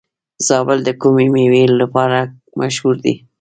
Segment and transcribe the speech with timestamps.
[0.47, 2.19] زابل د کومې میوې لپاره
[2.59, 3.15] مشهور دی؟